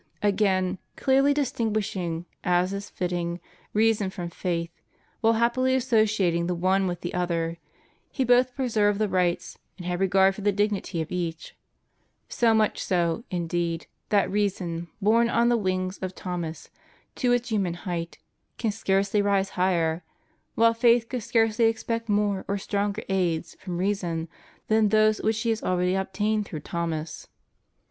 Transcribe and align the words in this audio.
Again, 0.23 0.79
clearly 0.95 1.31
distinguishing, 1.31 2.25
as 2.43 2.73
is 2.73 2.89
fitting, 2.89 3.39
reason 3.71 4.09
from 4.09 4.31
faith, 4.31 4.71
while 5.19 5.33
happily 5.33 5.75
associating 5.75 6.47
the 6.47 6.55
one 6.55 6.87
with 6.87 7.01
the 7.01 7.13
other, 7.13 7.59
he 8.09 8.23
both 8.23 8.55
pre 8.55 8.67
served 8.67 8.97
the 8.97 9.07
rights 9.07 9.59
and 9.77 9.85
had 9.85 9.99
regard 9.99 10.33
for 10.33 10.41
the 10.41 10.51
dignity 10.51 11.03
of 11.03 11.11
each; 11.11 11.55
io 12.41 12.53
much 12.55 12.83
so, 12.83 13.25
indeed, 13.29 13.85
that 14.09 14.31
reason, 14.31 14.87
borne 15.03 15.29
on 15.29 15.49
the 15.49 15.55
wings 15.55 15.99
of 15.99 16.15
Thomas 16.15 16.71
to 17.17 17.31
its 17.31 17.49
human 17.49 17.75
height, 17.75 18.17
can 18.57 18.71
scarcely 18.71 19.21
rise 19.21 19.49
higher, 19.49 20.03
wliile 20.57 20.75
faith 20.75 21.09
could 21.09 21.21
scarcely 21.21 21.65
expect 21.65 22.09
more 22.09 22.43
or 22.47 22.57
stronger 22.57 23.03
aids 23.07 23.55
from 23.59 23.77
reason 23.77 24.29
than 24.67 24.89
those 24.89 25.21
which 25.21 25.35
she 25.35 25.49
has 25.49 25.61
already 25.61 25.93
obtained 25.93 26.47
through 26.47 26.61
Thomas. 26.61 27.27